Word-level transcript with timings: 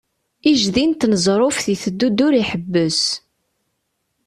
Ijdi 0.51 0.85
n 0.87 0.91
tneẓruft 0.99 1.65
iteddu-d 1.73 2.19
ur 2.27 2.33
iḥebbes. 2.41 3.01